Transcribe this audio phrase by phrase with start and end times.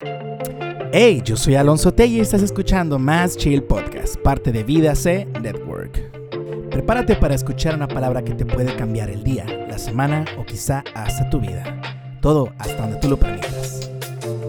[0.00, 5.26] Hey, yo soy Alonso T y estás escuchando Más Chill Podcast, parte de Vida C
[5.40, 6.70] Network.
[6.70, 10.84] Prepárate para escuchar una palabra que te puede cambiar el día, la semana o quizá
[10.94, 11.80] hasta tu vida.
[12.20, 13.90] Todo hasta donde tú lo permitas.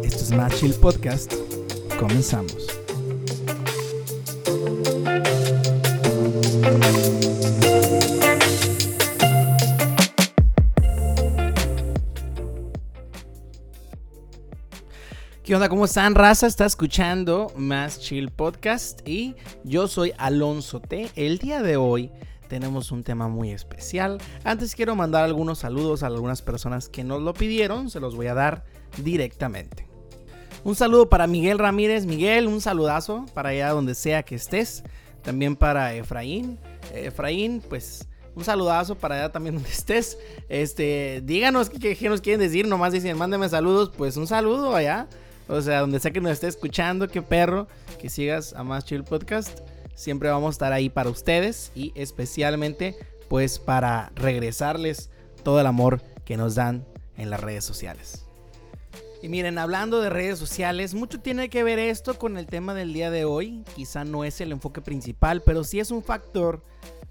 [0.04, 1.34] Esto es Más Chill Podcast.
[2.00, 2.79] Comenzamos.
[15.60, 15.68] Onda?
[15.68, 16.48] ¿Cómo están, raza?
[16.48, 21.10] Está escuchando Más Chill Podcast y yo soy Alonso T.
[21.18, 22.14] El día de hoy
[22.48, 24.20] tenemos un tema muy especial.
[24.46, 28.28] Antes quiero mandar algunos saludos a algunas personas que nos lo pidieron, se los voy
[28.28, 28.64] a dar
[29.04, 29.86] directamente.
[30.64, 32.06] Un saludo para Miguel Ramírez.
[32.06, 34.84] Miguel, un saludazo para allá donde sea que estés.
[35.24, 36.58] También para Efraín.
[36.94, 40.18] Efraín, pues un saludazo para allá también donde estés.
[40.48, 42.66] Este, díganos qué, qué nos quieren decir.
[42.66, 43.92] Nomás dicen, mándeme saludos.
[43.98, 45.10] Pues un saludo allá.
[45.50, 49.04] O sea, donde sea que nos esté escuchando, qué perro, que sigas a Más Chill
[49.04, 49.62] Podcast.
[49.96, 52.96] Siempre vamos a estar ahí para ustedes y especialmente
[53.28, 55.10] pues para regresarles
[55.44, 56.86] todo el amor que nos dan
[57.18, 58.26] en las redes sociales.
[59.24, 62.94] Y miren, hablando de redes sociales, mucho tiene que ver esto con el tema del
[62.94, 63.64] día de hoy.
[63.76, 66.64] Quizá no es el enfoque principal, pero sí es un factor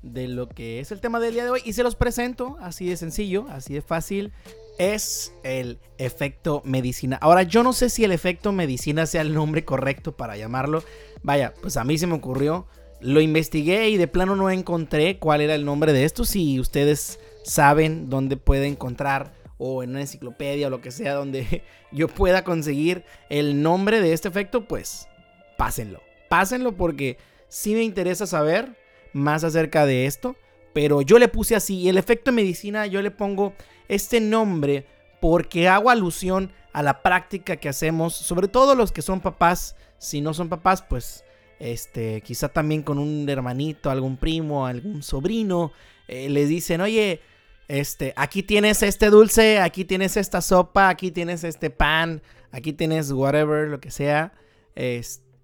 [0.03, 1.61] de lo que es el tema del día de hoy.
[1.65, 4.33] Y se los presento así de sencillo, así de fácil
[4.79, 7.19] es el efecto medicina.
[7.21, 10.83] Ahora, yo no sé si el efecto medicina sea el nombre correcto para llamarlo.
[11.23, 12.67] Vaya, pues a mí se me ocurrió.
[13.01, 16.25] Lo investigué y de plano no encontré cuál era el nombre de esto.
[16.25, 21.65] Si ustedes saben dónde puede encontrar o en una enciclopedia o lo que sea donde
[21.93, 25.09] yo pueda conseguir el nombre de este efecto, pues
[25.57, 26.01] pásenlo.
[26.29, 27.19] Pásenlo porque
[27.49, 28.77] sí me interesa saber
[29.13, 30.37] más acerca de esto.
[30.79, 33.53] Pero yo le puse así, el efecto medicina yo le pongo
[33.89, 34.87] este nombre
[35.21, 39.75] porque hago alusión a la práctica que hacemos, sobre todo los que son papás.
[39.99, 41.25] Si no son papás, pues
[41.59, 45.73] este, quizá también con un hermanito, algún primo, algún sobrino,
[46.07, 47.23] eh, les dicen, oye,
[47.67, 52.23] este, aquí tienes este dulce, aquí tienes esta sopa, aquí tienes este pan,
[52.53, 54.33] aquí tienes whatever, lo que sea.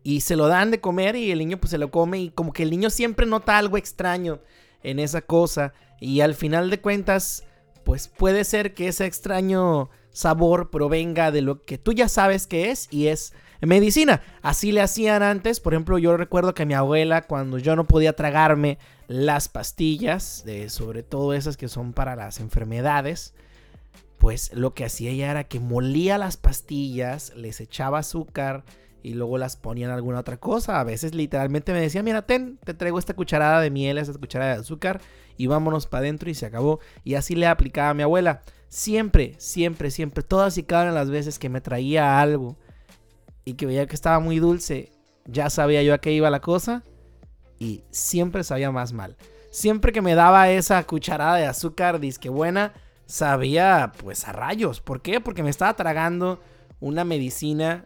[0.04, 2.52] y se lo dan de comer y el niño pues se lo come y como
[2.52, 4.38] que el niño siempre nota algo extraño
[4.84, 7.44] en esa cosa y al final de cuentas
[7.84, 12.70] pues puede ser que ese extraño sabor provenga de lo que tú ya sabes que
[12.70, 14.22] es y es medicina.
[14.42, 18.14] Así le hacían antes, por ejemplo, yo recuerdo que mi abuela cuando yo no podía
[18.14, 18.78] tragarme
[19.08, 23.34] las pastillas, sobre todo esas que son para las enfermedades,
[24.18, 28.64] pues lo que hacía ella era que molía las pastillas, les echaba azúcar
[29.04, 30.80] y luego las ponía en alguna otra cosa.
[30.80, 34.54] A veces literalmente me decía, mira, ten, te traigo esta cucharada de miel, esta cucharada
[34.54, 35.00] de azúcar
[35.36, 36.80] y vámonos para adentro y se acabó.
[37.04, 38.42] Y así le aplicaba a mi abuela.
[38.68, 42.56] Siempre, siempre, siempre, todas y cada una de las veces que me traía algo
[43.44, 44.90] y que veía que estaba muy dulce,
[45.26, 46.82] ya sabía yo a qué iba la cosa
[47.58, 49.18] y siempre sabía más mal.
[49.50, 52.72] Siempre que me daba esa cucharada de azúcar disque buena,
[53.04, 54.80] sabía pues a rayos.
[54.80, 55.20] ¿Por qué?
[55.20, 56.40] Porque me estaba tragando
[56.80, 57.84] una medicina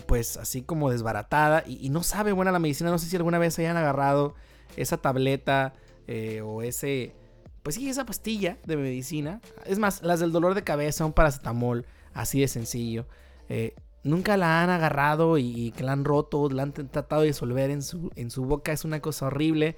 [0.00, 2.90] pues así como desbaratada y, no sabe buena la medicina.
[2.90, 4.34] No sé si alguna vez hayan agarrado
[4.76, 5.74] esa tableta
[6.06, 7.14] eh, o ese,
[7.62, 9.40] pues sí, esa pastilla de medicina.
[9.66, 13.06] Es más, las del dolor de cabeza, un paracetamol, así de sencillo.
[13.48, 17.70] Eh, nunca la han agarrado y, que la han roto, la han tratado de disolver
[17.70, 18.72] en su, en su boca.
[18.72, 19.76] Es una cosa horrible.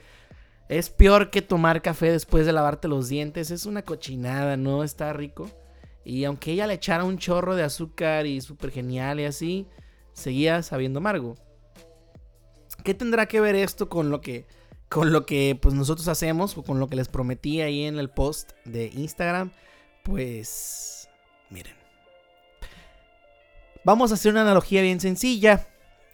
[0.68, 3.50] Es peor que tomar café después de lavarte los dientes.
[3.50, 4.84] Es una cochinada, ¿no?
[4.84, 5.50] Está rico.
[6.04, 9.66] Y aunque ella le echara un chorro de azúcar y súper genial y así,
[10.14, 11.36] seguía sabiendo amargo.
[12.82, 14.46] ¿Qué tendrá que ver esto con lo que,
[14.88, 18.08] con lo que pues, nosotros hacemos o con lo que les prometí ahí en el
[18.08, 19.52] post de Instagram?
[20.02, 21.08] Pues
[21.50, 21.74] miren.
[23.84, 25.68] Vamos a hacer una analogía bien sencilla.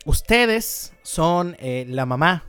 [0.04, 2.44] Ustedes son eh, la mamá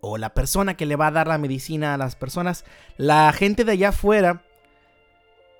[0.00, 2.64] o la persona que le va a dar la medicina a las personas.
[2.96, 4.44] La gente de allá afuera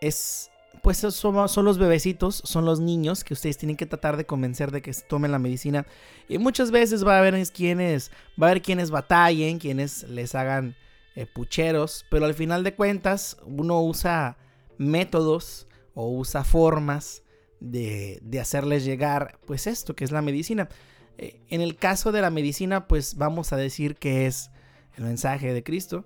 [0.01, 0.51] es
[0.85, 4.83] pues son, los bebecitos, son los niños que ustedes tienen que tratar de convencer de
[4.83, 5.87] que tomen la medicina.
[6.29, 8.11] Y muchas veces va a haber quienes,
[8.41, 10.77] va a haber quienes batallen, quienes les hagan
[11.17, 14.37] eh, pucheros, pero al final de cuentas uno usa
[14.77, 17.23] métodos o usa formas
[17.61, 20.69] de, de hacerles llegar pues esto que es la medicina.
[21.17, 24.51] Eh, en el caso de la medicina pues vamos a decir que es
[24.99, 26.05] el mensaje de Cristo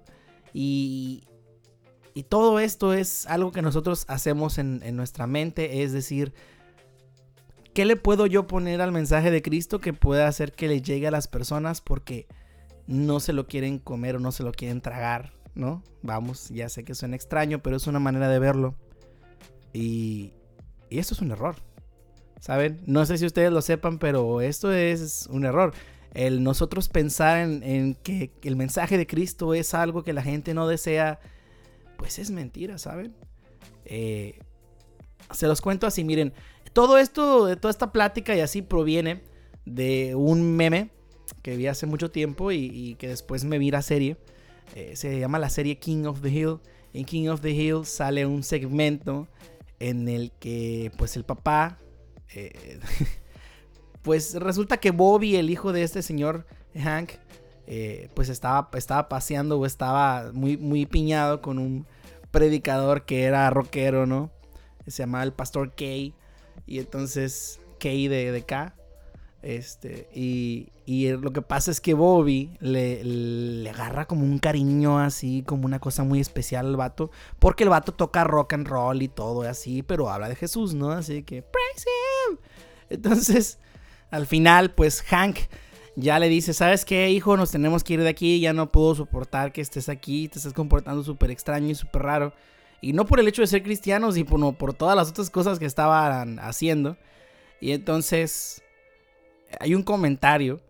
[0.55, 1.25] y,
[2.19, 6.33] y todo esto es algo que nosotros hacemos en, nuestra mente, es decir,
[7.75, 11.07] ¿qué le puedo yo poner al mensaje de Cristo que pueda hacer que le llegue
[11.07, 12.27] a las personas porque
[12.87, 15.85] no se lo quieren comer o no se lo quieren tragar, ¿no?
[16.03, 18.75] Vamos, ya sé que suena extraño, pero es una manera de verlo.
[19.73, 20.33] Y,
[20.91, 21.55] y esto es un error.
[22.41, 22.81] ¿saben?
[22.87, 25.73] No sé si ustedes lo sepan, pero esto es un error.
[26.15, 30.67] El nosotros pensar en, que el mensaje de Cristo es algo que la gente no
[30.67, 31.21] desea,
[31.99, 33.15] pues es mentira, ¿saben?
[33.85, 34.39] Eh,
[35.33, 36.33] se los cuento así, miren,
[36.73, 39.23] todo esto, de toda esta plática y así proviene
[39.67, 40.91] de un meme
[41.43, 44.17] que vi hace mucho tiempo y, que después me vi la serie.
[44.75, 46.61] Eh, se llama la serie King of the Hill.
[46.95, 49.29] En King of the Hill sale un segmento
[49.81, 51.79] en el que pues el papá
[52.35, 52.81] eh,
[54.03, 57.11] pues resulta que Bobby, el hijo de este señor Hank,
[57.71, 61.87] eh, pues estaba, estaba paseando o estaba muy, muy piñado con un
[62.31, 64.31] predicador que era rockero, ¿no?
[64.87, 66.15] Se llamaba el pastor Kay.
[66.67, 68.75] Y entonces, Kay de, de K.
[69.43, 74.99] Este, y, y, lo que pasa es que Bobby le, le, agarra como un cariño
[74.99, 77.11] así, como una cosa muy especial al vato.
[77.39, 80.91] Porque el vato toca rock and roll y todo así, pero habla de Jesús, ¿no?
[80.91, 81.87] Así que, praise
[82.31, 82.39] him.
[82.89, 83.59] Entonces,
[84.11, 85.37] al final, pues Hank
[86.01, 87.37] ya le dice, ¿sabes qué, hijo?
[87.37, 90.53] Nos tenemos que ir de aquí, ya no puedo soportar que estés aquí, te estás
[90.53, 92.33] comportando súper extraño y súper raro.
[92.81, 95.67] Y no por el hecho de ser cristianos, sino por todas las otras cosas que
[95.67, 96.97] estaban haciendo.
[97.61, 98.63] Y entonces
[99.59, 100.61] hay un comentario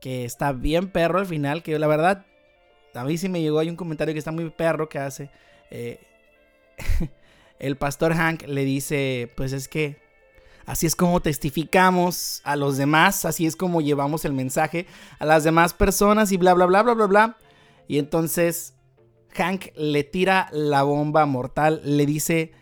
[0.00, 2.24] que está bien perro al final, que la verdad,
[2.94, 5.28] a mí sí me llegó, hay un comentario que está muy perro que hace.
[5.72, 5.98] Eh,
[7.58, 9.96] el pastor Hank le dice, pues es que
[10.68, 14.86] Así es como testificamos a los demás, así es como llevamos el mensaje
[15.18, 17.38] a las demás personas y bla, bla, bla, bla, bla, bla.
[17.88, 18.74] Y entonces
[19.34, 22.52] Hank le tira la bomba mortal, le dice,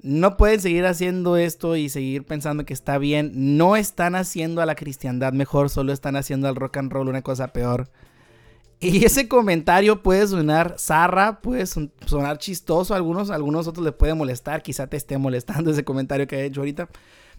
[0.00, 4.66] no pueden seguir haciendo esto y seguir pensando que está bien, no están haciendo a
[4.66, 7.90] la cristiandad mejor, solo están haciendo al rock and roll una cosa peor.
[8.78, 14.14] Y ese comentario puede sonar zarra, puede sonar chistoso, a algunos, algunos otros les puede
[14.14, 16.88] molestar, quizá te esté molestando ese comentario que he hecho ahorita.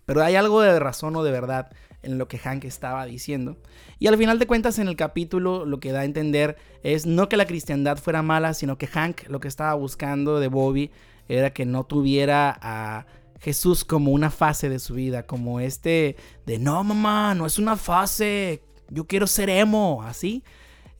[0.06, 1.72] Pero hay algo de razón o de verdad
[2.04, 3.58] en lo que Hank estaba diciendo.
[4.00, 7.28] Y al final de cuentas en el capítulo lo que da a entender es no
[7.28, 10.92] que la cristiandad fuera mala, sino que Hank lo que estaba buscando de Bobby
[11.28, 13.06] era que no tuviera a
[13.40, 16.16] Jesús como una fase de su vida, como este
[16.46, 20.44] de no mamá, no es una fase, yo quiero ser emo, así.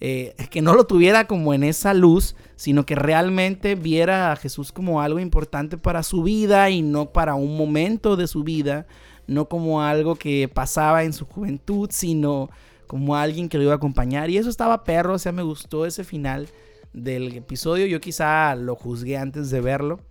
[0.02, 4.72] Eh, que no lo tuviera como en esa luz, sino que realmente viera a Jesús
[4.72, 8.88] como algo importante para su vida y no para un momento de su vida,
[9.26, 12.50] no como algo que pasaba en su juventud, sino
[12.88, 14.30] como alguien que lo iba a acompañar.
[14.30, 16.50] Y eso estaba perro, o sea, me gustó ese final
[16.94, 17.86] del episodio.
[17.86, 20.02] Yo quizá lo juzgué antes de verlo,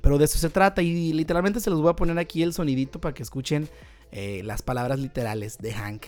[0.00, 3.00] pero de eso se trata y literalmente se los voy a poner aquí el sonidito
[3.00, 3.68] para que escuchen
[4.12, 6.06] eh, las palabras literales de Hank.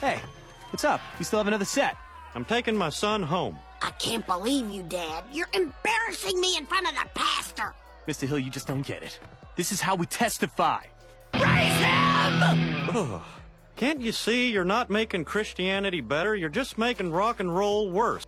[0.00, 0.18] Hey,
[0.74, 1.00] what's up?
[1.20, 1.96] You still have another set?
[2.34, 3.56] I'm taking my son home.
[3.80, 5.22] I can't believe you, Dad.
[5.32, 7.72] You're embarrassing me in front of the pastor.
[8.08, 8.26] Mr.
[8.26, 9.20] Hill, you just don't get it.
[9.54, 10.80] This is how we testify.
[11.30, 13.20] Praise him!
[13.76, 16.34] Can't you see you're not making Christianity better?
[16.34, 18.26] You're just making rock and roll worse.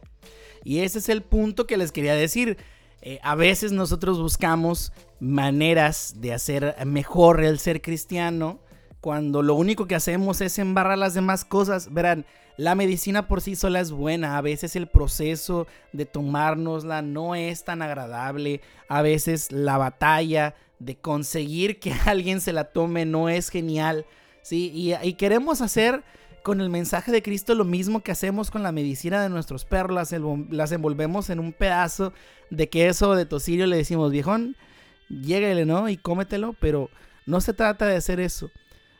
[0.64, 2.58] Y ese es el punto que les quería decir.
[3.02, 8.60] Eh, a veces nosotros buscamos maneras de hacer mejor el ser cristiano
[9.06, 11.94] cuando lo único que hacemos es embarrar las demás cosas.
[11.94, 12.26] Verán,
[12.56, 17.62] la medicina por sí sola es buena, a veces el proceso de tomárnosla no es
[17.62, 23.48] tan agradable, a veces la batalla de conseguir que alguien se la tome no es
[23.48, 24.06] genial,
[24.42, 24.72] ¿sí?
[24.74, 26.02] Y, queremos hacer
[26.42, 30.10] con el mensaje de Cristo lo mismo que hacemos con la medicina de nuestros perros,
[30.50, 32.12] las, envolvemos en un pedazo
[32.50, 34.56] de queso de tocillo, le decimos, viejón,
[35.08, 35.88] llégale, ¿no?
[35.88, 36.90] Y cómetelo, pero
[37.24, 38.50] no se trata de hacer eso.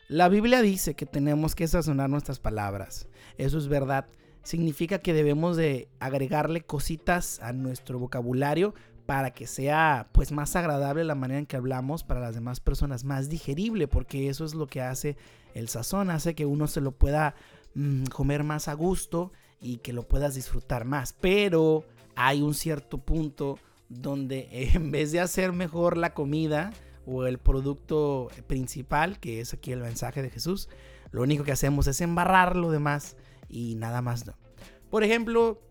[0.07, 3.07] La Biblia dice que tenemos que sazonar nuestras palabras.
[3.37, 4.07] Eso es verdad.
[4.41, 8.73] Significa que debemos de agregarle cositas a nuestro vocabulario
[9.05, 13.03] para que sea pues más agradable la manera en que hablamos para las demás personas,
[13.03, 15.17] más digerible, porque eso es lo que hace
[15.53, 17.35] el sazón, hace que uno se lo pueda
[17.73, 21.17] mm, comer más a gusto y que lo puedas disfrutar más.
[21.19, 21.83] Pero
[22.15, 23.59] hay un cierto punto
[23.89, 26.71] donde en vez de hacer mejor la comida,
[27.07, 30.69] o el producto principal, que es aquí el mensaje de Jesús,
[31.11, 33.15] lo único que hacemos es embarrar lo demás
[33.49, 34.35] y nada más no.
[34.89, 35.61] Por ejemplo,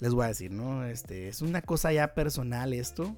[0.00, 0.84] les voy a decir, ¿no?
[0.84, 3.16] Este, es una cosa ya personal esto.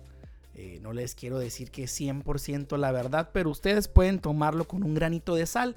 [0.55, 4.83] Eh, no les quiero decir que es 100% la verdad, pero ustedes pueden tomarlo con
[4.83, 5.77] un granito de sal.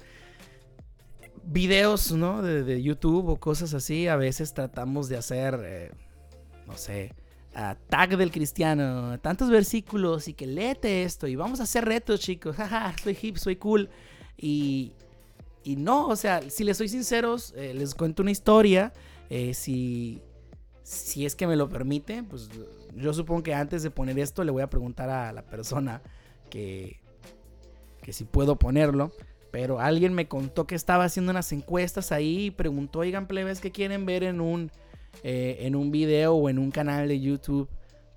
[1.44, 2.42] Videos, ¿no?
[2.42, 5.90] De, YouTube o cosas así, a veces tratamos de hacer, eh,
[6.66, 7.14] no sé,
[7.52, 12.56] tag del cristiano, tantos versículos y que léete esto y vamos a hacer retos, chicos.
[12.56, 13.88] Jaja, soy hip, soy cool.
[14.36, 14.92] Y,
[15.64, 18.92] y no, o sea, si les soy sinceros, eh, les cuento una historia.
[19.28, 20.22] Eh, si,
[20.82, 22.48] si es que me lo permite, pues
[22.96, 26.02] yo supongo que antes de poner esto le voy a preguntar a la persona
[26.48, 27.00] que,
[28.02, 29.12] que si puedo ponerlo.
[29.50, 33.72] Pero alguien me contó que estaba haciendo unas encuestas ahí y preguntó, oigan, plebes, ¿qué
[33.72, 34.70] quieren ver en un,
[35.22, 37.68] eh, en un video o en un canal de YouTube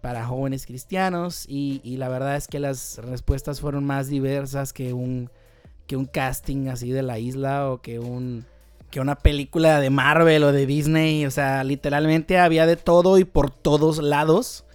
[0.02, 1.46] para jóvenes cristianos?
[1.48, 5.30] Y, la verdad es que las respuestas fueron más diversas que un,
[5.88, 8.46] que un casting así de la isla o que un
[8.94, 11.26] que una película de Marvel o de Disney.
[11.26, 14.66] O sea, literalmente había de todo y por todos lados.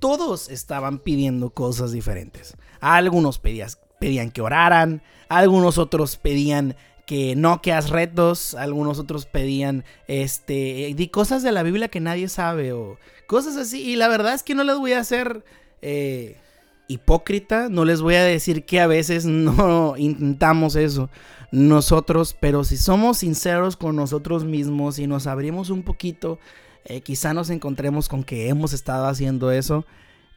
[0.00, 2.56] Todos estaban pidiendo cosas diferentes.
[2.80, 6.74] Algunos pedían que oraran, algunos otros pedían
[7.08, 12.00] que no que haz retos, algunos otros pedían este de cosas de la Biblia que
[12.00, 13.80] nadie sabe o cosas así.
[13.80, 15.42] Y la verdad es que no les voy a hacer
[15.80, 16.36] eh,
[16.86, 21.08] hipócrita, no les voy a decir que a veces no intentamos eso
[21.50, 26.38] nosotros, pero si somos sinceros con nosotros mismos y nos abrimos un poquito,
[26.84, 29.86] eh, quizá nos encontremos con que hemos estado haciendo eso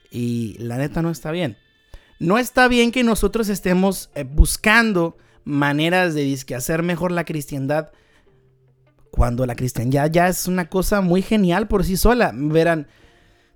[0.09, 1.57] y la neta no está bien.
[2.17, 7.91] No está bien que nosotros estemos eh, buscando maneras de hacer mejor la cristiandad
[9.11, 12.31] cuando la cristiandad ya es una cosa muy genial por sí sola.
[12.33, 12.87] Verán,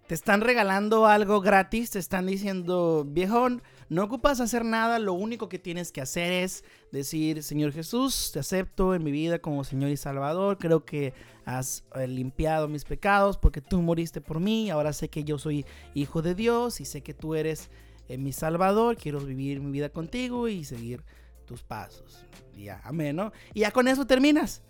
[0.08, 5.50] te están regalando algo gratis, te están diciendo, viejón, no ocupas hacer nada, lo único
[5.50, 9.89] que tienes que hacer es decir, Señor Jesús, te acepto en mi vida como Señor
[9.89, 11.13] y Salvador, creo que
[11.46, 15.65] has eh, limpiado mis pecados porque tú moriste por mí, ahora sé que yo soy
[15.94, 17.70] hijo de Dios y sé que tú eres
[18.08, 21.04] eh, mi Salvador, quiero vivir mi vida contigo y seguir
[21.46, 22.25] tus pasos.
[22.56, 23.32] Ya, amén, ¿no?
[23.54, 24.62] Y ya con eso terminas,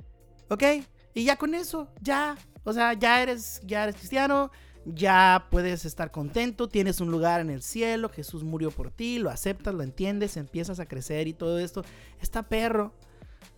[0.50, 0.64] ¿ok?
[1.14, 4.52] Y ya con eso, ya, o sea, ya eres, ya eres cristiano,
[4.86, 9.30] ya puedes estar contento, tienes un lugar en el cielo, Jesús murió por ti, lo
[9.30, 11.84] aceptas, lo entiendes, empiezas a crecer y todo esto.
[12.22, 12.94] Está perro.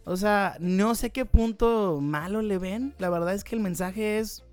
[0.05, 2.93] O sea, no sé qué punto malo le ven.
[2.97, 4.45] La verdad es que el mensaje es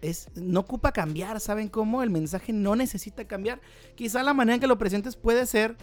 [0.00, 2.02] es, no ocupa cambiar, ¿saben cómo?
[2.02, 3.60] El mensaje no necesita cambiar.
[3.94, 5.76] Quizá la manera en que lo presentes puede ser,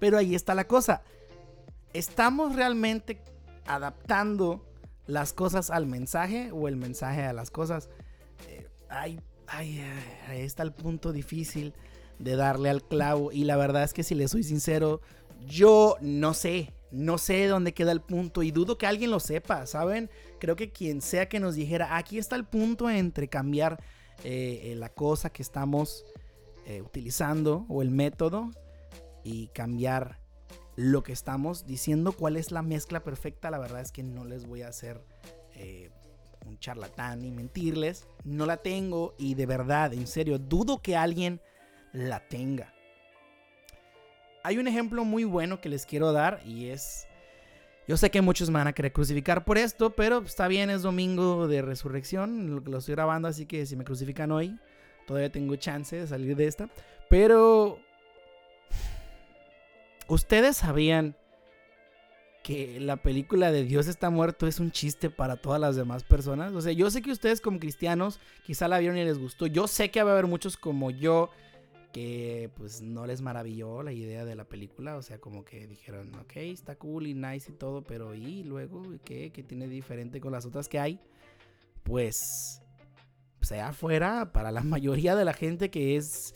[0.00, 1.02] pero ahí está la cosa.
[1.92, 3.22] ¿Estamos realmente
[3.66, 4.66] adaptando
[5.06, 7.88] las cosas al mensaje o el mensaje a las cosas?
[8.88, 9.80] ay, ay,
[10.26, 11.74] ahí está el punto difícil
[12.18, 13.30] de darle al clavo.
[13.30, 15.00] Y la verdad es que si le soy sincero,
[15.46, 19.66] yo no sé, no sé dónde queda el punto y dudo que alguien lo sepa,
[19.66, 20.10] ¿saben?
[20.38, 23.82] Creo que quien sea que nos dijera, aquí está el punto entre cambiar
[24.24, 26.04] eh, la cosa que estamos
[26.66, 28.50] eh, utilizando o el método
[29.24, 30.20] y cambiar
[30.76, 34.46] lo que estamos diciendo, cuál es la mezcla perfecta, la verdad es que no les
[34.46, 35.00] voy a hacer
[35.54, 35.90] eh,
[36.46, 38.06] un charlatán y mentirles.
[38.24, 41.40] No la tengo y de verdad, en serio, dudo que alguien
[41.92, 42.72] la tenga.
[44.42, 47.06] Hay un ejemplo muy bueno que les quiero dar y es...
[47.86, 50.82] Yo sé que muchos me van a querer crucificar por esto, pero está bien, es
[50.82, 54.56] domingo de resurrección, lo, estoy grabando, así que si me crucifican hoy,
[55.08, 56.68] todavía tengo chance de salir de esta.
[57.08, 57.80] Pero...
[60.10, 61.16] ¿Ustedes sabían
[62.42, 66.52] que la película de Dios está muerto es un chiste para todas las demás personas.
[66.52, 69.46] O sea, yo sé que ustedes como cristianos quizá la vieron y les gustó.
[69.46, 71.30] Yo sé que va a haber muchos como yo
[71.92, 74.96] que pues no les maravilló la idea de la película.
[74.96, 78.82] O sea, como que dijeron, ok, está cool y nice y todo, pero ¿y luego
[79.04, 79.30] qué?
[79.30, 81.00] ¿Qué tiene diferente con las otras que hay?
[81.82, 82.62] Pues,
[83.42, 86.34] sea pues, afuera, para la mayoría de la gente que es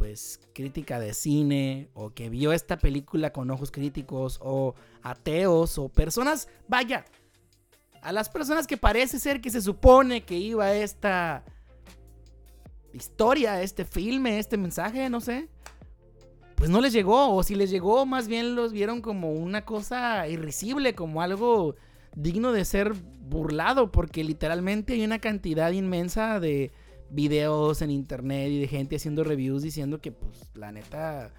[0.00, 5.90] pues crítica de cine o que vio esta película con ojos críticos o ateos o
[5.90, 7.04] personas, vaya,
[8.00, 11.44] a las personas que parece ser que se supone que iba esta
[12.94, 15.50] historia, este filme, este mensaje, no sé,
[16.54, 20.26] pues no les llegó o si les llegó más bien los vieron como una cosa
[20.28, 21.74] irrisible, como algo
[22.16, 26.72] digno de ser burlado porque literalmente hay una cantidad inmensa de
[27.10, 31.32] videos en internet y de gente haciendo reviews diciendo que pues la neta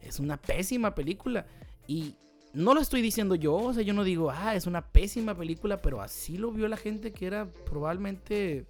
[0.00, 1.46] es una pésima película.
[1.86, 2.16] Y
[2.52, 5.82] no lo estoy diciendo yo, o sea, yo no digo, ah, es una pésima película,
[5.82, 8.66] pero así lo vio la gente que era probablemente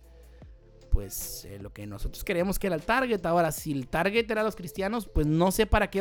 [0.91, 3.27] pues eh, lo que nosotros queríamos que era el target.
[3.27, 5.99] Ahora, si el target era los cristianos, pues no sé para qué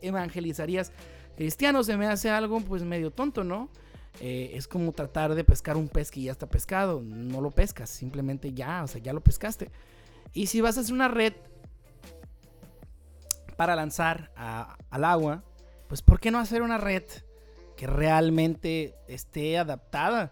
[0.00, 0.92] evangelizarías
[1.36, 1.86] cristianos.
[1.86, 3.70] Se me hace algo pues medio tonto, ¿no?
[4.18, 7.00] Eh, es como tratar de pescar un pez que ya está pescado.
[7.02, 9.70] No lo pescas, simplemente ya, o sea, ya lo pescaste.
[10.32, 11.34] Y si vas a hacer una red
[13.56, 15.42] para lanzar al agua,
[15.88, 17.02] pues ¿por qué no hacer una red
[17.76, 20.30] que realmente esté adaptada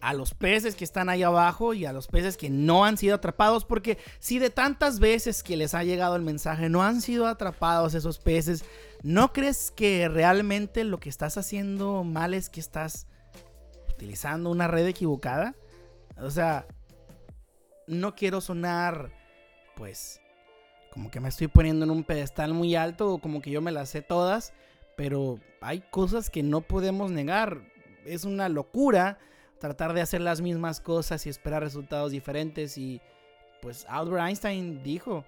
[0.00, 3.16] a los peces que están ahí abajo y a los peces que no han sido
[3.16, 3.64] atrapados?
[3.64, 7.94] Porque si de tantas veces que les ha llegado el mensaje no han sido atrapados
[7.94, 8.64] esos peces,
[9.02, 13.06] ¿no crees que realmente lo que estás haciendo mal es que estás
[14.00, 15.54] utilizando una red equivocada.
[16.16, 16.66] O sea,
[17.86, 19.12] no quiero sonar,
[19.76, 20.22] pues,
[20.90, 23.72] como que me estoy poniendo en un pedestal muy alto o como que yo me
[23.72, 24.54] las sé todas.
[24.96, 27.62] pero hay cosas que no podemos negar.
[28.04, 29.18] Es una locura
[29.58, 32.76] tratar de hacer las mismas cosas y esperar resultados diferentes.
[32.76, 33.00] Y
[33.62, 35.24] pues Albert Einstein dijo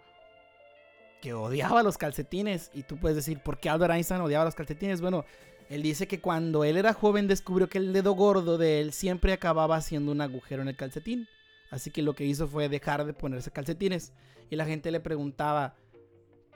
[1.23, 2.71] que odiaba los calcetines.
[2.75, 5.01] Y tú puedes decir, ¿por qué Albert Einstein odiaba los calcetines?
[5.01, 5.25] Bueno,
[5.73, 9.33] él dice que cuando él era joven descubrió que el dedo gordo de él siempre
[9.33, 11.29] acababa haciendo un agujero en el calcetín.
[11.71, 14.13] Así que lo que hizo fue dejar de ponerse calcetines.
[14.51, 15.75] Y la gente le preguntaba,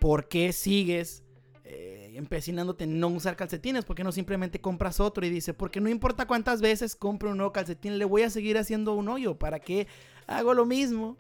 [0.00, 1.22] ¿por qué sigues
[1.64, 3.86] eh, empecinándote en no usar calcetines?
[3.86, 5.24] ¿Por qué no simplemente compras otro?
[5.24, 8.58] Y dice, porque no importa cuántas veces compro un nuevo calcetín, le voy a seguir
[8.58, 9.38] haciendo un hoyo.
[9.38, 9.86] ¿Para qué
[10.26, 11.16] hago lo mismo?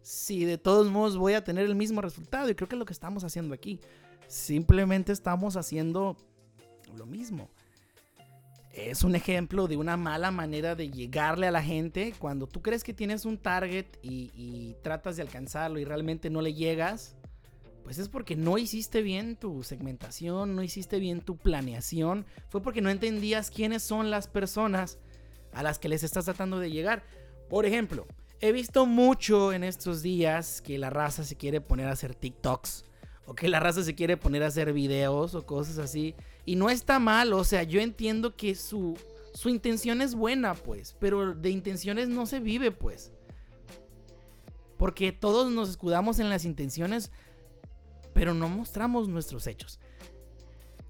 [0.00, 2.48] Si de todos modos voy a tener el mismo resultado.
[2.48, 3.80] Y creo que es lo que estamos haciendo aquí.
[4.28, 6.16] Simplemente estamos haciendo
[6.94, 7.50] lo mismo
[8.74, 12.12] es un ejemplo de una mala manera de llegarle a la gente.
[12.18, 16.54] Cuando tú crees que tienes un target y, tratas de alcanzarlo y realmente no le
[16.54, 17.16] llegas,
[17.84, 22.26] pues es porque no hiciste bien tu segmentación, no hiciste bien tu planeación.
[22.48, 24.98] Fue porque no entendías quiénes son las personas
[25.52, 27.04] a las que les estás tratando de llegar.
[27.48, 28.06] Por ejemplo,
[28.40, 32.84] he visto mucho en estos días que la raza se quiere poner a hacer TikToks
[33.26, 36.14] o que la raza se quiere poner a hacer videos o cosas así.
[36.44, 38.98] Y no está mal, o sea, yo entiendo que su,
[39.32, 43.12] su intención es buena, pues, pero de intenciones no se vive, pues.
[44.76, 47.10] Porque todos nos escudamos en las intenciones,
[48.12, 49.80] pero no mostramos nuestros hechos.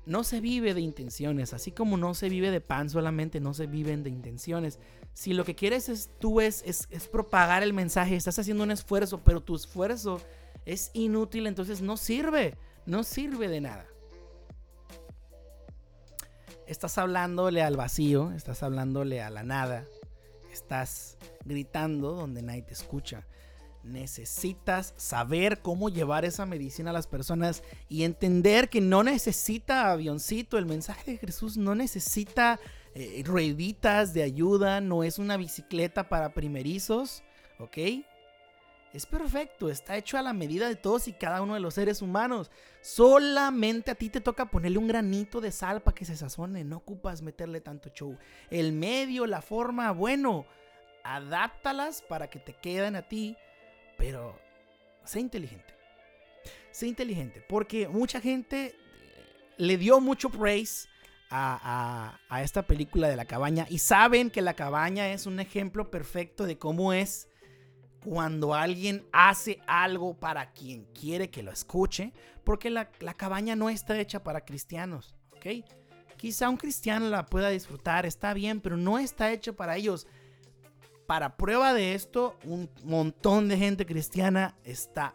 [0.06, 3.66] No se vive de intenciones, así como no se vive de pan solamente, no se
[3.66, 4.78] viven de intenciones.
[5.14, 8.70] Si lo que quieres es tú es, es, es propagar el mensaje, estás haciendo un
[8.70, 10.20] esfuerzo, pero tu esfuerzo
[10.64, 12.56] es inútil, entonces no sirve,
[12.86, 13.86] no sirve de nada.
[16.66, 19.86] Estás hablándole al vacío, estás hablándole a la nada,
[20.50, 23.26] estás gritando donde nadie te escucha.
[23.82, 30.56] Necesitas saber cómo llevar esa medicina a las personas y entender que no necesita avioncito.
[30.56, 32.58] El mensaje de Jesús no necesita
[32.94, 37.22] eh, rueditas de ayuda, no es una bicicleta para primerizos,
[37.58, 37.76] ¿ok?
[38.94, 42.00] Es perfecto, está hecho a la medida de todos y cada uno de los seres
[42.00, 42.52] humanos.
[42.80, 46.76] Solamente a ti te toca ponerle un granito de sal para que se sazone, no
[46.76, 48.16] ocupas meterle tanto show.
[48.50, 50.46] El medio, la forma, bueno,
[51.02, 53.36] adáptalas para que te queden a ti,
[53.98, 54.38] pero
[55.02, 55.74] sé inteligente.
[56.70, 58.74] Sé inteligente, porque mucha gente eh,
[59.56, 60.88] le dio mucho praise
[61.30, 65.90] a, a esta película de la cabaña y saben que la cabaña es un ejemplo
[65.90, 67.26] perfecto de cómo es
[68.04, 72.12] cuando alguien hace algo para quien quiere que lo escuche,
[72.44, 75.64] porque la, cabaña no está hecha para cristianos, ¿ok?
[76.16, 80.06] Quizá un cristiano la pueda disfrutar, está bien, pero no está hecho para ellos.
[81.06, 85.14] Para prueba de esto, un montón de gente cristiana está,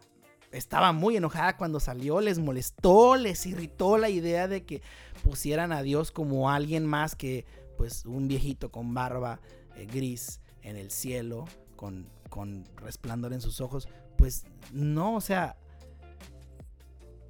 [0.52, 4.82] estaba muy enojada cuando salió, les molestó, les irritó la idea de que
[5.24, 7.46] pusieran a Dios como alguien más que
[7.78, 9.40] pues un viejito con barba
[9.76, 11.46] eh, gris en el cielo,
[11.80, 15.58] con con resplandor en sus ojos, pues no, o sea,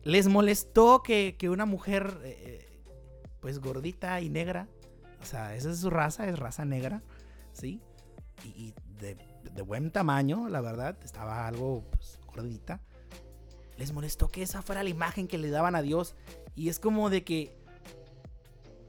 [0.04, 2.82] les molestó que, una mujer, eh, eh,
[3.40, 4.68] pues gordita y negra,
[5.22, 7.02] o sea, esa es su raza, es raza negra,
[7.54, 7.82] ¿sí?
[8.44, 9.18] Y, de,
[9.64, 12.82] buen tamaño, la verdad, estaba algo pues, gordita.
[13.78, 16.16] Les molestó que esa fuera la imagen que le daban a Dios.
[16.56, 17.56] Y es como de que,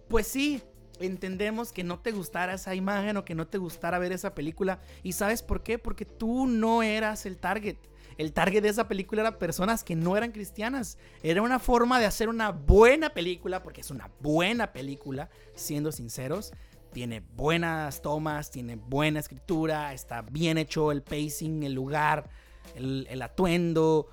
[0.09, 0.62] pues sí,
[1.01, 4.81] entendemos que no te gustara esa imagen o que no te gustara ver esa película.
[5.03, 5.79] ¿Y sabes por qué?
[5.79, 7.77] Porque tú no eras el target.
[8.19, 10.99] El target de esa película era personas que no eran cristianas.
[11.23, 16.53] Era una forma de hacer una buena película, porque es una buena película, siendo sinceros.
[16.93, 22.29] Tiene buenas tomas, tiene buena escritura, está bien hecho el pacing, el lugar,
[22.75, 24.09] el, el atuendo,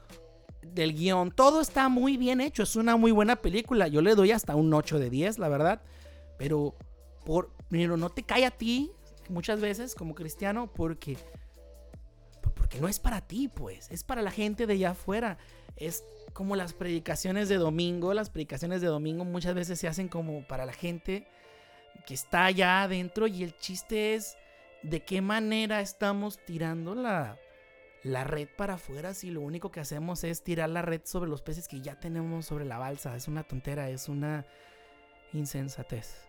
[0.62, 1.32] del guion.
[1.32, 2.64] Todo está muy bien hecho.
[2.64, 3.88] Es una muy buena película.
[3.88, 5.82] Yo le doy hasta un 8 de 10, la verdad.
[6.38, 6.76] Pero,
[7.26, 8.92] por, pero no te cae a ti
[9.30, 11.18] muchas veces como cristiano porque,
[12.56, 13.90] porque no es para ti, pues.
[13.92, 15.38] Es para la gente de allá afuera.
[15.76, 18.14] Es como las predicaciones de domingo.
[18.14, 21.28] Las predicaciones de domingo muchas veces se hacen como para la gente
[22.06, 23.28] que está allá adentro.
[23.28, 24.38] Y el chiste es
[24.84, 27.38] de qué manera estamos tirando la,
[28.04, 31.42] la red para afuera si lo único que hacemos es tirar la red sobre los
[31.42, 33.16] peces que ya tenemos sobre la balsa.
[33.16, 34.46] Es una tontera, es una
[35.34, 36.27] insensatez.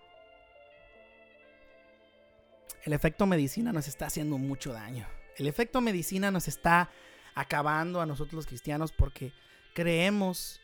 [2.89, 5.07] El efecto medicina nos está haciendo mucho daño.
[5.37, 6.89] El efecto medicina nos está
[7.35, 9.35] acabando a nosotros los cristianos porque
[9.75, 10.59] creemos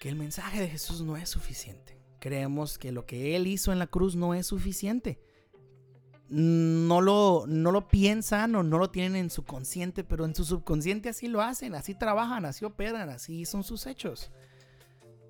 [0.00, 1.98] que el mensaje de Jesús no es suficiente.
[2.20, 5.18] Creemos que lo que Él hizo en la cruz no es suficiente.
[6.28, 10.44] No lo, no lo piensan o no lo tienen en su consciente, pero en su
[10.44, 14.30] subconsciente así lo hacen, así trabajan, así operan, así son sus hechos.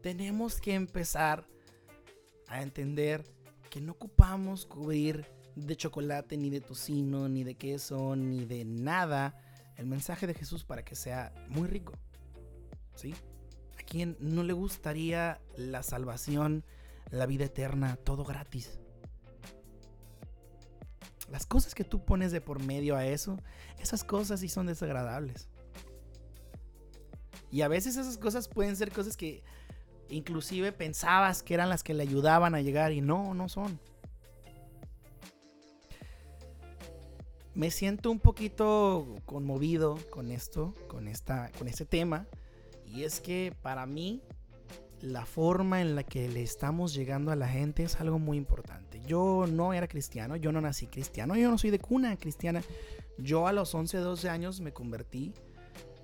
[0.03, 1.47] Tenemos que empezar
[2.49, 3.23] a entender
[3.71, 9.35] que no ocupamos cubrir de chocolate, ni de tocino, ni de queso, ni de nada
[9.77, 11.93] el mensaje de Jesús para que sea muy rico.
[12.95, 13.15] ¿Sí?
[13.79, 16.65] ¿A quién no le gustaría la salvación,
[17.11, 18.81] la vida eterna, todo gratis?
[21.31, 23.39] Las cosas que tú pones de por medio a eso,
[23.79, 25.49] esas cosas sí son desagradables.
[27.51, 29.43] Y a veces esas cosas pueden ser cosas que
[30.09, 33.79] inclusive pensabas que eran las que le ayudaban a llegar y no, no son.
[37.59, 42.29] Me siento un poquito conmovido con esto, con esta con este tema
[42.87, 44.23] y es que para mí
[45.01, 49.01] la forma en la que le estamos llegando a la gente es algo muy importante.
[49.09, 52.63] Yo no era cristiano, yo no nací cristiano, yo no soy de cuna cristiana.
[53.19, 55.35] Yo a los 11, 12 años me convertí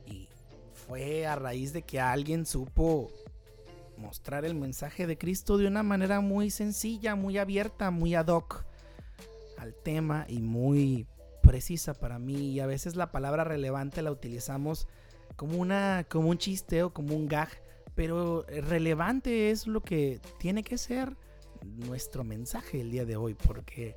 [0.06, 0.26] y
[0.72, 3.12] fue a raíz de que alguien supo
[3.96, 8.64] mostrar el mensaje de Cristo de una manera muy sencilla, muy abierta, muy ad hoc
[9.56, 11.06] al tema y muy
[11.44, 12.52] precisa para mí.
[12.52, 14.88] Y a veces la palabra relevante la utilizamos
[15.36, 17.50] como, una, como un chiste o como un gag,
[17.94, 21.16] pero relevante es lo que tiene que ser
[21.64, 23.96] nuestro mensaje el día de hoy, porque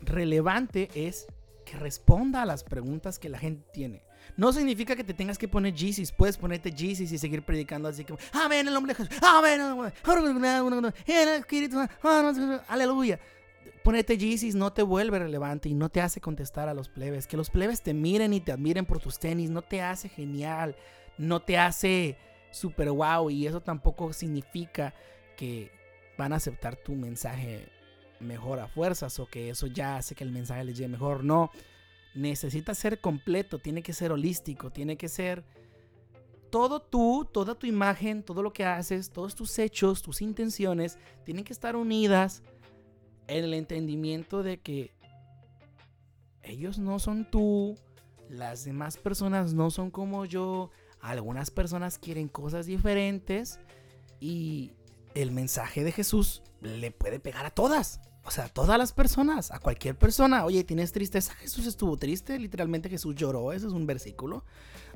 [0.00, 1.26] relevante es
[1.64, 4.02] que responda a las preguntas que la gente tiene.
[4.36, 6.12] No significa que te tengas que poner Jesus.
[6.12, 9.18] Puedes ponerte Jesus y seguir predicando así como, Amén, el nombre de Jesús.
[9.22, 9.60] Amén,
[11.06, 11.78] el Espíritu.
[12.68, 13.18] Aleluya.
[13.82, 17.26] Ponerte Jesus no te vuelve relevante y no te hace contestar a los plebes.
[17.26, 20.76] Que los plebes te miren y te admiren por tus tenis no te hace genial.
[21.16, 22.18] No te hace
[22.50, 23.30] super wow.
[23.30, 24.94] Y eso tampoco significa
[25.36, 25.70] que
[26.18, 27.68] van a aceptar tu mensaje
[28.20, 31.24] mejor a fuerzas o que eso ya hace que el mensaje les llegue mejor.
[31.24, 31.50] No
[32.14, 35.44] necesita ser completo, tiene que ser holístico, tiene que ser
[36.50, 41.44] todo tú, toda tu imagen, todo lo que haces, todos tus hechos, tus intenciones, tienen
[41.44, 42.42] que estar unidas
[43.30, 44.92] el entendimiento de que
[46.42, 47.76] ellos no son tú,
[48.28, 53.60] las demás personas no son como yo, algunas personas quieren cosas diferentes
[54.20, 54.72] y
[55.14, 58.00] el mensaje de Jesús le puede pegar a todas.
[58.30, 60.44] O sea, todas las personas, a cualquier persona.
[60.44, 61.34] Oye, ¿tienes tristeza?
[61.34, 64.44] Jesús estuvo triste, literalmente Jesús lloró, ese es un versículo.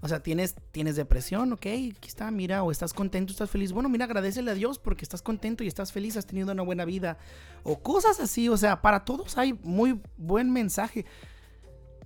[0.02, 1.52] O sea, ¿tienes, tienes depresión?
[1.52, 3.72] Ok, aquí está, mira, o estás contento, estás feliz.
[3.72, 6.84] Bueno, mira, agradecele a Dios porque estás contento y estás feliz, has tenido una buena
[6.84, 7.18] vida.
[7.64, 11.04] O cosas así, o sea, para todos hay muy buen mensaje.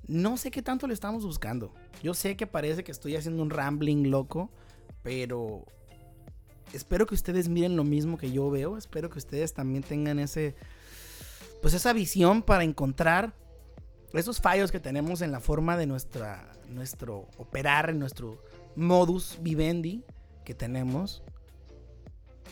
[0.07, 1.75] No sé qué tanto le estamos buscando.
[2.03, 4.51] Yo sé que parece que estoy haciendo un rambling loco,
[5.03, 5.67] pero
[6.73, 8.79] espero que ustedes miren lo mismo que yo veo.
[8.79, 10.57] Espero que ustedes también tengan ese
[11.61, 13.35] pues esa visión para encontrar
[14.13, 18.43] esos fallos que tenemos en la forma de nuestra, nuestro operar, en nuestro
[18.75, 20.05] modus vivendi
[20.45, 21.23] que tenemos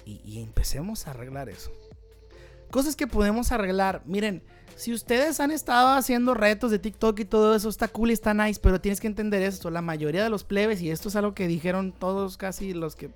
[0.05, 1.73] y, y empecemos a arreglar eso.
[2.71, 4.03] Cosas que podemos arreglar.
[4.05, 4.43] Miren,
[4.75, 8.35] si ustedes han estado haciendo retos de TikTok y todo eso, está cool y está
[8.35, 9.71] nice, pero tienes que entender esto.
[9.71, 13.11] La mayoría de los plebes, y esto es algo que dijeron todos casi los que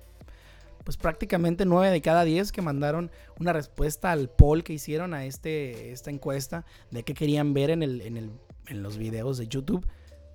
[0.83, 5.25] pues prácticamente 9 de cada 10 que mandaron una respuesta al poll que hicieron a
[5.25, 8.31] este, esta encuesta de qué querían ver en, el, en, el,
[8.67, 9.85] en los videos de YouTube,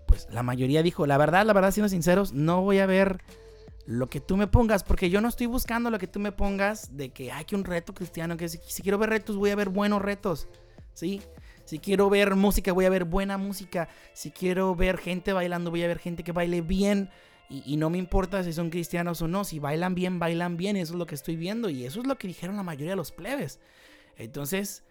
[0.06, 3.20] pues la mayoría dijo, la verdad, la verdad, siendo sinceros, no voy a ver
[3.87, 6.96] lo que tú me pongas, porque yo no estoy buscando lo que tú me pongas
[6.96, 9.56] de que hay que un reto cristiano, que si, si, quiero ver retos, voy a
[9.56, 10.48] ver buenos retos,
[10.92, 11.22] ¿sí?
[11.66, 13.88] Si quiero ver música, voy a ver buena música.
[14.12, 17.11] Si quiero ver gente bailando, voy a ver gente que baile bien.
[17.48, 20.94] Y, no me importa si son cristianos o no, si bailan bien, bailan bien, eso
[20.94, 23.12] es lo que estoy viendo y eso es lo que dijeron la mayoría de los
[23.12, 23.61] plebes.
[24.16, 24.82] Entonces,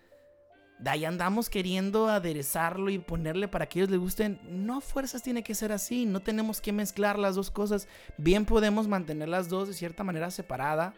[0.80, 4.40] de ahí andamos queriendo aderezarlo y ponerle para que ellos les gusten.
[4.44, 7.88] No fuerzas tiene que ser así, no tenemos que mezclar las dos cosas.
[8.18, 10.94] Bien podemos mantener las dos de cierta manera separada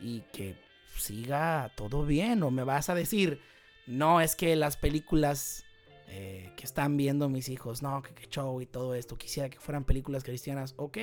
[0.00, 0.56] y que
[0.96, 2.42] siga todo bien.
[2.42, 3.40] O me vas a decir,
[3.86, 5.64] no es que las películas
[6.12, 9.84] eh, que están viendo mis hijos, no, que, show y todo esto, quisiera que fueran
[9.84, 10.98] películas cristianas, ok,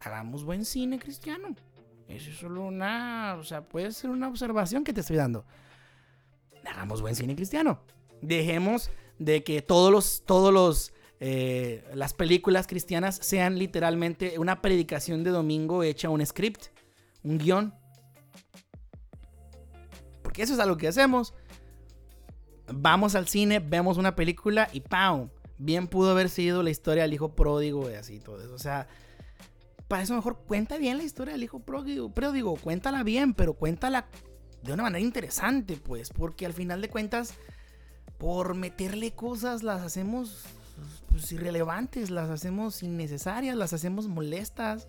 [0.00, 1.56] hagamos buen cine cristiano.
[2.08, 5.46] Eso es solo una, o sea, puede ser una observación que te estoy dando.
[6.66, 7.80] Hagamos buen cine cristiano.
[8.20, 15.24] Dejemos de que todos los, todos los, eh, las películas cristianas sean literalmente una predicación
[15.24, 16.66] de domingo hecha un script,
[17.22, 17.74] un guion.
[20.22, 21.32] Porque eso es algo que hacemos
[22.74, 25.28] vamos al cine, vemos una película y ¡pam!
[25.58, 28.54] Bien pudo haber sido la historia del hijo pródigo y así todo eso.
[28.54, 28.88] O sea,
[29.88, 32.12] para eso mejor cuenta bien la historia del hijo pródigo.
[32.12, 34.06] Pero digo, cuéntala bien, pero cuéntala
[34.62, 36.10] de una manera interesante, pues.
[36.10, 37.34] Porque al final de cuentas,
[38.18, 40.44] por meterle cosas, las hacemos
[41.08, 44.88] pues, irrelevantes, las hacemos innecesarias, las hacemos molestas.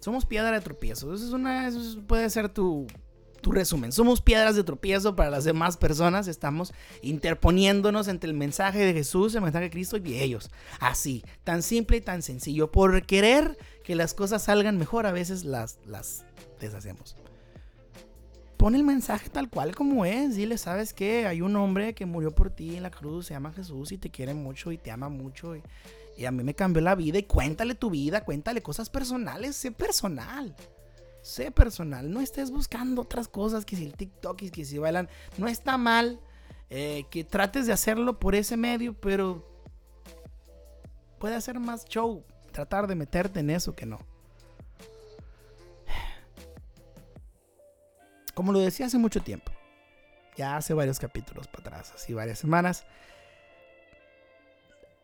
[0.00, 1.14] Somos piedra de tropiezo.
[1.14, 2.86] Eso, es una, eso puede ser tu,
[3.40, 3.92] tu resumen.
[3.92, 6.28] Somos piedras de tropiezo para las demás personas.
[6.28, 6.72] Estamos
[7.02, 10.50] interponiéndonos entre el mensaje de Jesús, el mensaje de Cristo y ellos.
[10.80, 12.70] Así, tan simple y tan sencillo.
[12.70, 16.24] Por querer que las cosas salgan mejor, a veces las, las
[16.60, 17.16] deshacemos.
[18.56, 20.36] Pon el mensaje tal cual como es.
[20.36, 21.26] Dile, ¿sabes qué?
[21.26, 24.10] Hay un hombre que murió por ti en la cruz, se llama Jesús y te
[24.10, 25.54] quiere mucho y te ama mucho.
[25.54, 25.62] Y,
[26.16, 27.18] y a mí me cambió la vida.
[27.18, 29.56] Y cuéntale tu vida, cuéntale cosas personales.
[29.56, 30.56] Sé personal.
[31.26, 32.08] Sé personal.
[32.12, 35.08] No estés buscando otras cosas que si el TikTok y que si bailan.
[35.38, 36.20] No está mal
[36.70, 39.44] eh, que trates de hacerlo por ese medio, pero
[41.18, 42.24] puede hacer más show.
[42.52, 43.98] Tratar de meterte en eso que no.
[48.32, 49.50] Como lo decía hace mucho tiempo,
[50.36, 52.86] ya hace varios capítulos para atrás, así varias semanas,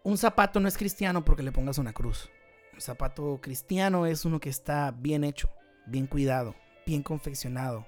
[0.05, 2.31] un zapato no es cristiano porque le pongas una cruz.
[2.75, 5.51] Un zapato cristiano es uno que está bien hecho,
[5.87, 6.55] bien cuidado,
[6.87, 7.87] bien confeccionado,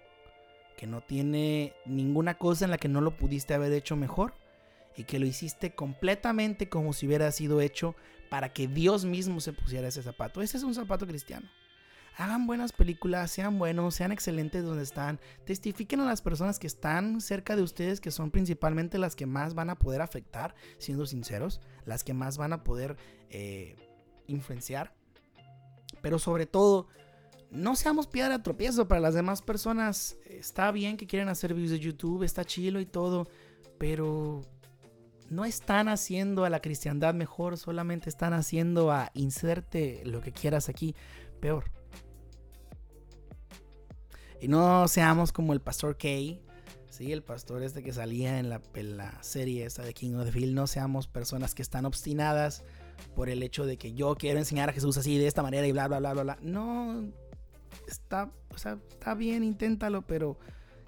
[0.76, 4.34] que no tiene ninguna cosa en la que no lo pudiste haber hecho mejor
[4.96, 7.94] y que lo hiciste completamente como si hubiera sido hecho
[8.30, 10.42] para que Dios mismo se pusiera ese zapato.
[10.42, 11.48] Ese es un zapato cristiano
[12.16, 17.20] hagan buenas películas, sean buenos, sean excelentes donde están, testifiquen a las personas que están
[17.20, 21.60] cerca de ustedes, que son principalmente las que más van a poder afectar, siendo sinceros,
[21.84, 22.96] las que más van a poder
[23.30, 23.76] eh,
[24.26, 24.94] influenciar.
[26.02, 26.86] Pero sobre todo,
[27.54, 30.16] no seamos piedra de tropiezo para las demás personas.
[30.26, 33.28] Está bien que quieren hacer videos de YouTube, está chilo y todo,
[33.78, 34.42] pero
[35.30, 40.68] no están haciendo a la cristiandad mejor, solamente están haciendo a inserte lo que quieras
[40.68, 40.94] aquí
[41.40, 41.64] peor.
[44.40, 46.42] Y no seamos como el pastor Kay,
[46.90, 47.12] ¿sí?
[47.12, 48.60] el pastor este que salía en la,
[49.22, 50.54] serie esta de King of the Field.
[50.54, 52.62] No seamos personas que están obstinadas
[53.14, 55.72] por el hecho de que yo quiero enseñar a Jesús así, de esta manera y
[55.72, 56.38] bla, bla, bla, bla, bla.
[56.42, 57.10] No,
[57.88, 60.38] está, o sea, está bien, inténtalo, pero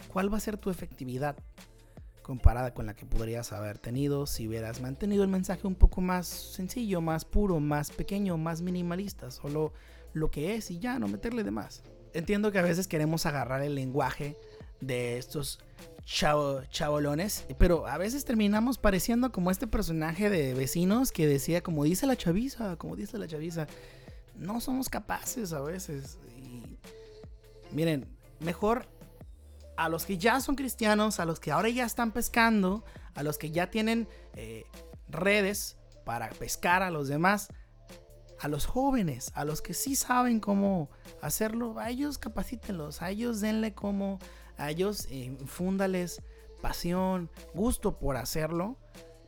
[0.09, 1.37] ¿cuál va a ser tu efectividad?
[2.22, 6.27] comparada con la que podrías haber tenido si hubieras mantenido el mensaje un poco más
[6.27, 9.72] sencillo, más puro, más pequeño, más minimalista, solo
[10.12, 11.85] lo que es y ya, no meterle de más
[12.16, 14.37] entiendo que a veces queremos agarrar el lenguaje
[14.81, 15.59] de estos
[16.05, 21.85] chavo, chavolones, pero a veces terminamos pareciendo como este personaje de vecinos que decía, como
[21.85, 23.66] dice la chaviza, como dice la chaviza,
[24.37, 26.18] no somos capaces a veces.
[26.37, 26.79] Y
[27.72, 28.07] miren,
[28.40, 28.87] mejor
[29.77, 33.38] a los que ya son cristianos, a los que ahora ya están pescando, a los
[33.38, 34.64] que ya tienen eh,
[35.09, 37.49] redes para pescar a los demás,
[38.40, 43.40] a los jóvenes, a los que sí saben cómo hacerlo, a ellos capacítenlos, a ellos
[43.40, 44.18] denle como,
[44.57, 46.22] a ellos eh, fúndales
[46.61, 48.77] pasión, gusto por hacerlo,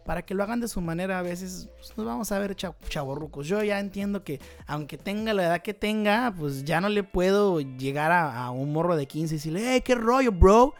[0.09, 1.18] para que lo hagan de su manera.
[1.18, 3.47] A veces pues, nos vamos a ver chavorrucos.
[3.47, 7.61] Yo ya entiendo que aunque tenga la edad que tenga, pues ya no le puedo
[7.61, 10.73] llegar a, un morro de 15 y decirle, hey, qué rollo, bro.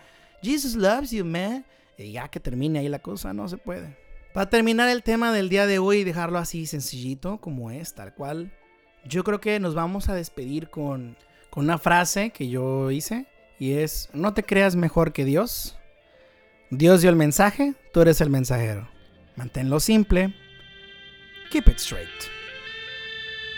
[0.43, 1.67] Jesus loves you, man.
[1.99, 3.99] Y ya que termine ahí la cosa, no se puede.
[4.33, 8.15] Para terminar el tema del día de hoy y dejarlo así sencillito como es, tal
[8.15, 8.51] cual,
[9.05, 11.19] yo creo que nos vamos a despedir con,
[11.51, 13.27] con una frase que yo hice
[13.59, 15.77] y es, no te creas mejor que Dios.
[16.71, 18.89] Dios dio el mensaje, tú eres el mensajero.
[19.39, 20.35] Manténlo simple.
[21.53, 22.09] Keep it straight.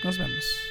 [0.05, 0.70] Nos vemos.